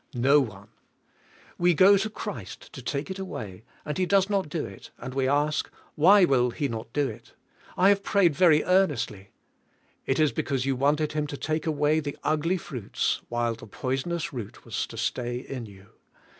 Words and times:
No 0.15 0.39
one. 0.39 0.69
We 1.59 1.75
go 1.75 1.95
to 1.95 2.09
Christ 2.09 2.73
to 2.73 2.81
take 2.81 3.11
it 3.11 3.19
away, 3.19 3.63
and 3.85 3.99
he 3.99 4.07
does 4.07 4.31
not 4.31 4.49
do 4.49 4.65
it; 4.65 4.89
and 4.97 5.13
we 5.13 5.27
ask, 5.27 5.69
"Why 5.93 6.25
will 6.25 6.49
he 6.49 6.67
not 6.67 6.91
do 6.91 7.07
it? 7.07 7.33
I 7.77 7.89
have 7.89 8.01
prayed 8.01 8.33
very 8.35 8.63
earnestly." 8.63 9.29
It 10.07 10.17
is 10.19 10.31
because 10.31 10.65
you 10.65 10.75
wanted 10.75 11.11
Him 11.11 11.27
to 11.27 11.37
take 11.37 11.65
aw^a}^ 11.65 12.03
the 12.03 12.17
ugly 12.23 12.57
fruits 12.57 13.21
while 13.29 13.53
the 13.53 13.67
poisonous 13.67 14.33
root 14.33 14.65
was 14.65 14.87
to 14.87 14.97
stay 14.97 15.37
in 15.37 15.67
you. 15.67 15.89